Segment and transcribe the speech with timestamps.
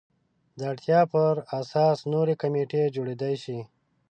[0.57, 3.59] د اړتیا پر اساس نورې کمیټې جوړېدای شي.